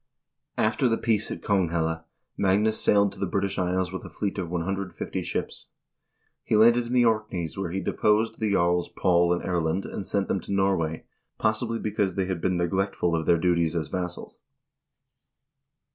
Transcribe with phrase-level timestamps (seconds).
[0.57, 2.05] After the peace at Konghelle,
[2.35, 5.67] Magnus sailed to the British Isles with a fleet of 150 ships.
[6.43, 10.07] He landed in the Orkneys, where he de posed the jarls Paul and Erlend, and
[10.07, 11.05] sent them to Norway,
[11.37, 14.39] possibly, because they had been neglectful of their duties as vassals.